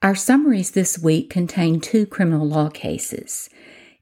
Our 0.00 0.14
summaries 0.14 0.70
this 0.70 0.96
week 0.96 1.28
contain 1.28 1.80
two 1.80 2.06
criminal 2.06 2.46
law 2.46 2.68
cases. 2.68 3.50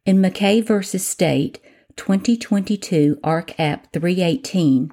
In 0.05 0.19
McKay 0.19 0.63
v. 0.63 0.99
State, 0.99 1.59
2022 1.97 3.19
Ark 3.25 3.59
App 3.59 3.91
318, 3.95 4.93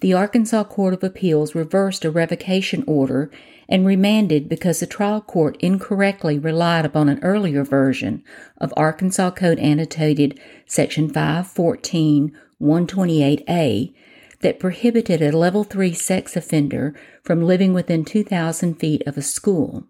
the 0.00 0.12
Arkansas 0.12 0.64
Court 0.64 0.92
of 0.92 1.04
Appeals 1.04 1.54
reversed 1.54 2.04
a 2.04 2.10
revocation 2.10 2.82
order 2.88 3.30
and 3.68 3.86
remanded 3.86 4.48
because 4.48 4.80
the 4.80 4.88
trial 4.88 5.20
court 5.20 5.56
incorrectly 5.60 6.36
relied 6.36 6.84
upon 6.84 7.08
an 7.08 7.22
earlier 7.22 7.62
version 7.62 8.24
of 8.58 8.74
Arkansas 8.76 9.30
Code 9.30 9.60
Annotated 9.60 10.40
Section 10.66 11.12
514 11.12 12.36
128A 12.60 13.94
that 14.40 14.58
prohibited 14.58 15.22
a 15.22 15.30
level 15.30 15.62
3 15.62 15.94
sex 15.94 16.34
offender 16.34 16.92
from 17.22 17.40
living 17.40 17.72
within 17.72 18.04
2,000 18.04 18.74
feet 18.74 19.06
of 19.06 19.16
a 19.16 19.22
school. 19.22 19.86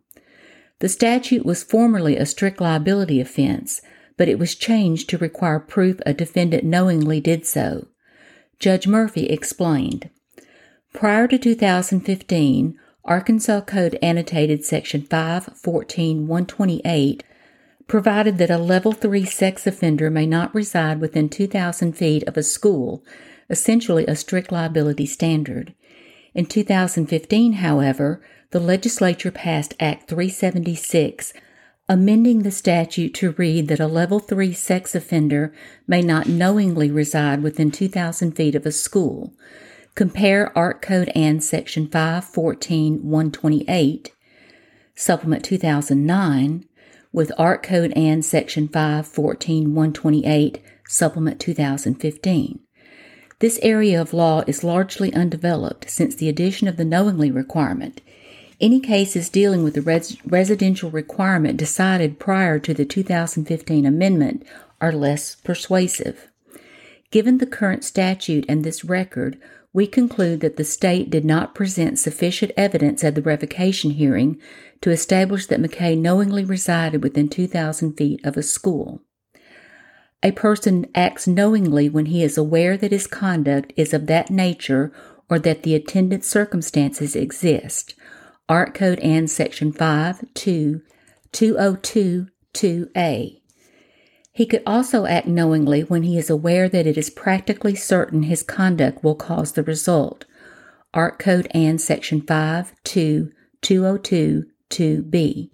The 0.80 0.88
statute 0.88 1.46
was 1.46 1.62
formerly 1.62 2.16
a 2.16 2.26
strict 2.26 2.60
liability 2.60 3.20
offense, 3.20 3.80
but 4.16 4.28
it 4.28 4.38
was 4.38 4.54
changed 4.54 5.08
to 5.10 5.18
require 5.18 5.60
proof 5.60 6.00
a 6.04 6.12
defendant 6.12 6.64
knowingly 6.64 7.20
did 7.20 7.46
so. 7.46 7.86
Judge 8.58 8.86
Murphy 8.86 9.26
explained. 9.26 10.10
Prior 10.92 11.28
to 11.28 11.38
2015, 11.38 12.78
Arkansas 13.04 13.60
Code 13.62 13.98
Annotated 14.02 14.64
Section 14.64 15.02
514-128 15.02 17.22
provided 17.86 18.38
that 18.38 18.50
a 18.50 18.58
Level 18.58 18.92
3 18.92 19.24
sex 19.24 19.66
offender 19.66 20.10
may 20.10 20.26
not 20.26 20.54
reside 20.54 21.00
within 21.00 21.28
2,000 21.28 21.92
feet 21.94 22.22
of 22.24 22.36
a 22.36 22.42
school, 22.42 23.04
essentially 23.48 24.04
a 24.06 24.16
strict 24.16 24.52
liability 24.52 25.06
standard. 25.06 25.74
In 26.34 26.46
2015, 26.46 27.54
however, 27.54 28.22
the 28.50 28.60
legislature 28.60 29.30
passed 29.30 29.74
Act 29.80 30.08
376 30.08 31.32
amending 31.90 32.44
the 32.44 32.52
statute 32.52 33.12
to 33.12 33.32
read 33.32 33.66
that 33.66 33.80
a 33.80 33.86
level 33.88 34.20
3 34.20 34.52
sex 34.52 34.94
offender 34.94 35.52
may 35.88 36.00
not 36.00 36.28
knowingly 36.28 36.88
reside 36.88 37.42
within 37.42 37.68
2,000 37.68 38.30
feet 38.30 38.54
of 38.54 38.64
a 38.64 38.70
school. 38.70 39.34
Compare 39.96 40.56
Ark 40.56 40.80
Code 40.82 41.08
Ann 41.16 41.40
Section 41.40 41.88
514 41.88 43.02
128, 43.02 44.12
Supplement 44.94 45.44
2009, 45.44 46.64
with 47.12 47.32
Ark 47.36 47.64
Code 47.64 47.92
Ann 47.94 48.22
Section 48.22 48.68
514 48.68 49.74
128, 49.74 50.62
Supplement 50.86 51.40
2015. 51.40 52.60
This 53.40 53.58
area 53.62 54.00
of 54.00 54.14
law 54.14 54.44
is 54.46 54.62
largely 54.62 55.12
undeveloped 55.12 55.90
since 55.90 56.14
the 56.14 56.28
addition 56.28 56.68
of 56.68 56.76
the 56.76 56.84
knowingly 56.84 57.32
requirement. 57.32 58.00
Any 58.60 58.80
cases 58.80 59.30
dealing 59.30 59.64
with 59.64 59.74
the 59.74 59.80
res- 59.80 60.18
residential 60.26 60.90
requirement 60.90 61.56
decided 61.56 62.18
prior 62.18 62.58
to 62.58 62.74
the 62.74 62.84
2015 62.84 63.86
amendment 63.86 64.44
are 64.80 64.92
less 64.92 65.34
persuasive. 65.36 66.28
Given 67.10 67.38
the 67.38 67.46
current 67.46 67.84
statute 67.84 68.44
and 68.48 68.62
this 68.62 68.84
record, 68.84 69.38
we 69.72 69.86
conclude 69.86 70.40
that 70.40 70.56
the 70.56 70.64
state 70.64 71.08
did 71.10 71.24
not 71.24 71.54
present 71.54 71.98
sufficient 71.98 72.52
evidence 72.56 73.02
at 73.02 73.14
the 73.14 73.22
revocation 73.22 73.92
hearing 73.92 74.38
to 74.82 74.90
establish 74.90 75.46
that 75.46 75.60
McKay 75.60 75.96
knowingly 75.96 76.44
resided 76.44 77.02
within 77.02 77.28
2,000 77.28 77.94
feet 77.94 78.20
of 78.24 78.36
a 78.36 78.42
school. 78.42 79.00
A 80.22 80.32
person 80.32 80.86
acts 80.94 81.26
knowingly 81.26 81.88
when 81.88 82.06
he 82.06 82.22
is 82.22 82.36
aware 82.36 82.76
that 82.76 82.92
his 82.92 83.06
conduct 83.06 83.72
is 83.76 83.94
of 83.94 84.06
that 84.06 84.28
nature 84.28 84.92
or 85.30 85.38
that 85.38 85.62
the 85.62 85.74
attendant 85.74 86.24
circumstances 86.24 87.16
exist. 87.16 87.94
Ark 88.50 88.74
Code 88.74 88.98
and 88.98 89.30
Section 89.30 89.70
5 89.70 90.24
2 90.34 90.82
202 91.30 92.26
2A. 92.52 93.40
He 94.32 94.46
could 94.46 94.62
also 94.66 95.06
act 95.06 95.28
knowingly 95.28 95.82
when 95.82 96.02
he 96.02 96.18
is 96.18 96.28
aware 96.28 96.68
that 96.68 96.84
it 96.84 96.98
is 96.98 97.10
practically 97.10 97.76
certain 97.76 98.24
his 98.24 98.42
conduct 98.42 99.04
will 99.04 99.14
cause 99.14 99.52
the 99.52 99.62
result. 99.62 100.24
Ark 100.92 101.20
Code 101.20 101.46
and 101.52 101.80
Section 101.80 102.22
5 102.22 102.74
2 102.82 103.30
202 103.62 104.46
2B. 104.68 105.50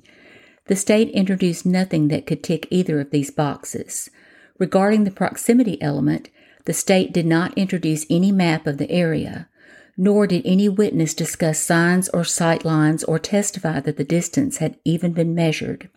The 0.64 0.76
state 0.76 1.10
introduced 1.10 1.66
nothing 1.66 2.08
that 2.08 2.24
could 2.24 2.42
tick 2.42 2.66
either 2.70 2.98
of 2.98 3.10
these 3.10 3.30
boxes. 3.30 4.08
Regarding 4.58 5.04
the 5.04 5.10
proximity 5.10 5.80
element, 5.82 6.30
the 6.64 6.72
state 6.72 7.12
did 7.12 7.26
not 7.26 7.58
introduce 7.58 8.06
any 8.08 8.32
map 8.32 8.66
of 8.66 8.78
the 8.78 8.90
area 8.90 9.50
nor 9.96 10.26
did 10.26 10.42
any 10.44 10.68
witness 10.68 11.14
discuss 11.14 11.58
signs 11.58 12.08
or 12.10 12.24
sight 12.24 12.64
lines 12.64 13.02
or 13.04 13.18
testify 13.18 13.80
that 13.80 13.96
the 13.96 14.04
distance 14.04 14.58
had 14.58 14.78
even 14.84 15.12
been 15.12 15.34
measured. 15.34 15.88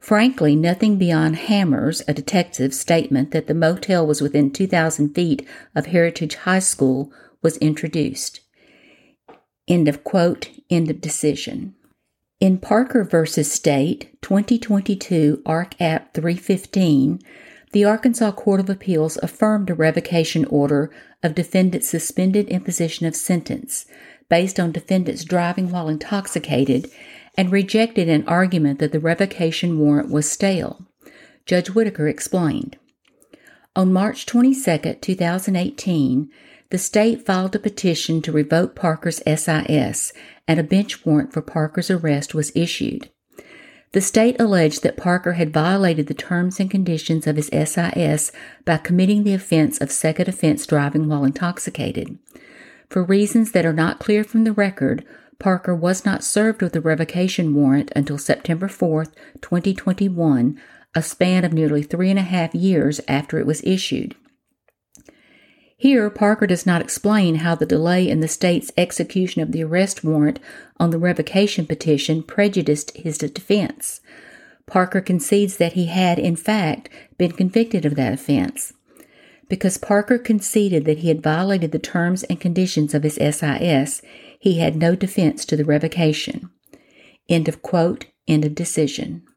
Frankly, 0.00 0.54
nothing 0.54 0.98
beyond 0.98 1.36
Hammers, 1.36 2.02
a 2.06 2.12
detective's 2.12 2.78
statement 2.78 3.30
that 3.30 3.46
the 3.46 3.54
motel 3.54 4.06
was 4.06 4.20
within 4.20 4.50
2,000 4.50 5.14
feet 5.14 5.48
of 5.74 5.86
Heritage 5.86 6.34
High 6.34 6.58
School, 6.58 7.10
was 7.40 7.56
introduced. 7.56 8.40
End 9.66 9.88
of 9.88 10.04
quote, 10.04 10.50
end 10.68 10.90
of 10.90 11.00
decision. 11.00 11.74
In 12.38 12.58
Parker 12.58 13.02
v. 13.02 13.42
State, 13.42 14.20
2022 14.20 15.42
Ark 15.46 15.74
App 15.80 16.12
315, 16.12 17.20
the 17.72 17.84
Arkansas 17.86 18.32
Court 18.32 18.60
of 18.60 18.68
Appeals 18.68 19.16
affirmed 19.22 19.70
a 19.70 19.74
revocation 19.74 20.44
order 20.44 20.90
of 21.24 21.34
defendant's 21.34 21.88
suspended 21.88 22.46
imposition 22.48 23.06
of 23.06 23.16
sentence 23.16 23.86
based 24.28 24.60
on 24.60 24.70
defendant's 24.70 25.24
driving 25.24 25.70
while 25.70 25.88
intoxicated 25.88 26.90
and 27.36 27.50
rejected 27.50 28.08
an 28.08 28.26
argument 28.28 28.78
that 28.78 28.92
the 28.92 29.00
revocation 29.00 29.78
warrant 29.78 30.10
was 30.10 30.30
stale. 30.30 30.86
Judge 31.46 31.70
Whitaker 31.70 32.06
explained. 32.06 32.78
On 33.74 33.92
March 33.92 34.24
22, 34.26 34.94
2018, 35.00 36.30
the 36.70 36.78
state 36.78 37.26
filed 37.26 37.54
a 37.56 37.58
petition 37.58 38.22
to 38.22 38.32
revoke 38.32 38.74
Parker's 38.74 39.20
SIS, 39.26 40.12
and 40.46 40.60
a 40.60 40.62
bench 40.62 41.04
warrant 41.04 41.32
for 41.32 41.42
Parker's 41.42 41.90
arrest 41.90 42.34
was 42.34 42.52
issued. 42.54 43.10
The 43.94 44.00
state 44.00 44.34
alleged 44.40 44.82
that 44.82 44.96
Parker 44.96 45.34
had 45.34 45.52
violated 45.52 46.08
the 46.08 46.14
terms 46.14 46.58
and 46.58 46.68
conditions 46.68 47.28
of 47.28 47.36
his 47.36 47.46
SIS 47.46 48.32
by 48.64 48.78
committing 48.78 49.22
the 49.22 49.34
offense 49.34 49.80
of 49.80 49.92
second 49.92 50.26
offense 50.26 50.66
driving 50.66 51.08
while 51.08 51.22
intoxicated. 51.22 52.18
For 52.90 53.04
reasons 53.04 53.52
that 53.52 53.64
are 53.64 53.72
not 53.72 54.00
clear 54.00 54.24
from 54.24 54.42
the 54.42 54.52
record, 54.52 55.04
Parker 55.38 55.76
was 55.76 56.04
not 56.04 56.24
served 56.24 56.60
with 56.60 56.74
a 56.74 56.80
revocation 56.80 57.54
warrant 57.54 57.92
until 57.94 58.18
September 58.18 58.66
4, 58.66 59.04
2021, 59.40 60.60
a 60.96 61.00
span 61.00 61.44
of 61.44 61.52
nearly 61.52 61.84
three 61.84 62.10
and 62.10 62.18
a 62.18 62.22
half 62.22 62.52
years 62.52 63.00
after 63.06 63.38
it 63.38 63.46
was 63.46 63.62
issued. 63.62 64.16
Here, 65.84 66.08
Parker 66.08 66.46
does 66.46 66.64
not 66.64 66.80
explain 66.80 67.34
how 67.34 67.56
the 67.56 67.66
delay 67.66 68.08
in 68.08 68.20
the 68.20 68.26
state's 68.26 68.72
execution 68.74 69.42
of 69.42 69.52
the 69.52 69.62
arrest 69.62 70.02
warrant 70.02 70.40
on 70.80 70.88
the 70.88 70.98
revocation 70.98 71.66
petition 71.66 72.22
prejudiced 72.22 72.96
his 72.96 73.18
defense. 73.18 74.00
Parker 74.64 75.02
concedes 75.02 75.58
that 75.58 75.74
he 75.74 75.84
had, 75.84 76.18
in 76.18 76.36
fact, 76.36 76.88
been 77.18 77.32
convicted 77.32 77.84
of 77.84 77.96
that 77.96 78.14
offense. 78.14 78.72
Because 79.50 79.76
Parker 79.76 80.16
conceded 80.16 80.86
that 80.86 81.00
he 81.00 81.08
had 81.08 81.22
violated 81.22 81.70
the 81.70 81.78
terms 81.78 82.22
and 82.22 82.40
conditions 82.40 82.94
of 82.94 83.02
his 83.02 83.16
SIS, 83.16 84.00
he 84.38 84.60
had 84.60 84.76
no 84.76 84.96
defense 84.96 85.44
to 85.44 85.54
the 85.54 85.66
revocation. 85.66 86.48
End 87.28 87.46
of 87.46 87.60
quote, 87.60 88.06
end 88.26 88.46
of 88.46 88.54
decision. 88.54 89.22